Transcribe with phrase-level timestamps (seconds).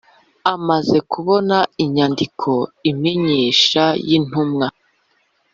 [0.53, 2.49] Amaze kubona inyandiko
[2.91, 4.67] imenyesha y intumwa